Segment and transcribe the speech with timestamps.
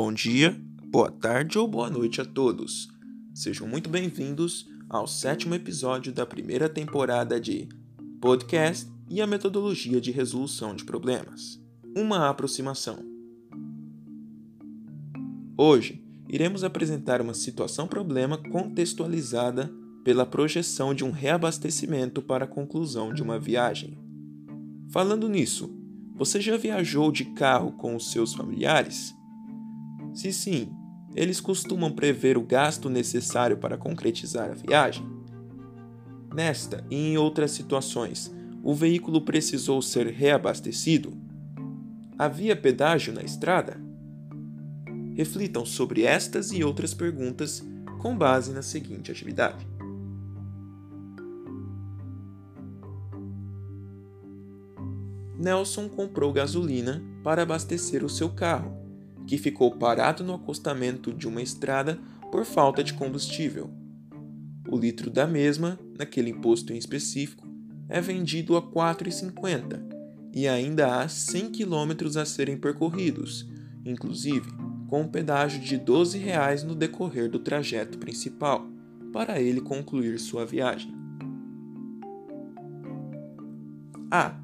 [0.00, 2.86] Bom dia, boa tarde ou boa noite a todos.
[3.34, 7.68] Sejam muito bem-vindos ao sétimo episódio da primeira temporada de
[8.20, 11.60] Podcast e a Metodologia de Resolução de Problemas
[11.96, 13.00] uma aproximação.
[15.56, 19.68] Hoje, iremos apresentar uma situação-problema contextualizada
[20.04, 23.98] pela projeção de um reabastecimento para a conclusão de uma viagem.
[24.92, 25.76] Falando nisso,
[26.14, 29.17] você já viajou de carro com os seus familiares?
[30.18, 30.68] Se sim,
[31.14, 35.08] eles costumam prever o gasto necessário para concretizar a viagem?
[36.34, 41.16] Nesta e em outras situações, o veículo precisou ser reabastecido?
[42.18, 43.80] Havia pedágio na estrada?
[45.14, 47.64] Reflitam sobre estas e outras perguntas
[48.00, 49.64] com base na seguinte atividade.
[55.38, 58.87] Nelson comprou gasolina para abastecer o seu carro,
[59.28, 62.00] que ficou parado no acostamento de uma estrada
[62.32, 63.70] por falta de combustível.
[64.66, 67.46] O litro da mesma, naquele imposto em específico,
[67.90, 69.82] é vendido a R$ 4,50
[70.32, 73.46] e ainda há 100 quilômetros a serem percorridos,
[73.84, 74.50] inclusive
[74.88, 78.66] com um pedágio de 12 reais no decorrer do trajeto principal,
[79.12, 80.94] para ele concluir sua viagem.
[84.10, 84.40] Ah,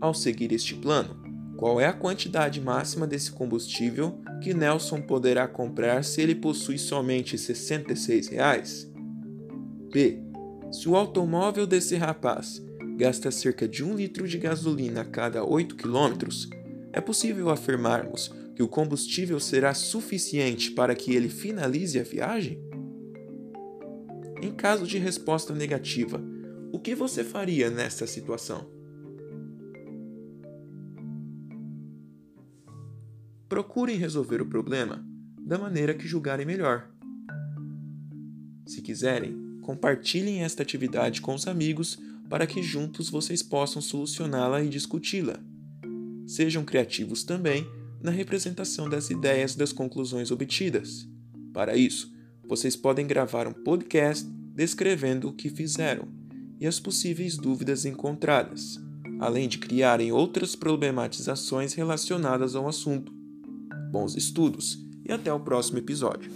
[0.00, 1.27] ao seguir este plano,
[1.58, 7.32] qual é a quantidade máxima desse combustível que Nelson poderá comprar se ele possui somente
[7.32, 8.28] R$ 66?
[8.28, 8.88] Reais?
[9.92, 10.20] B.
[10.70, 12.64] Se o automóvel desse rapaz
[12.96, 16.48] gasta cerca de um litro de gasolina a cada 8 quilômetros,
[16.92, 22.62] é possível afirmarmos que o combustível será suficiente para que ele finalize a viagem?
[24.40, 26.22] Em caso de resposta negativa,
[26.70, 28.77] o que você faria nesta situação?
[33.48, 35.02] Procurem resolver o problema
[35.40, 36.90] da maneira que julgarem melhor.
[38.66, 44.68] Se quiserem, compartilhem esta atividade com os amigos para que juntos vocês possam solucioná-la e
[44.68, 45.40] discuti-la.
[46.26, 47.66] Sejam criativos também
[48.02, 51.08] na representação das ideias das conclusões obtidas.
[51.54, 52.12] Para isso,
[52.46, 56.06] vocês podem gravar um podcast descrevendo o que fizeram
[56.60, 58.78] e as possíveis dúvidas encontradas,
[59.18, 63.17] além de criarem outras problematizações relacionadas ao assunto.
[63.90, 66.30] Bons estudos e até o próximo episódio.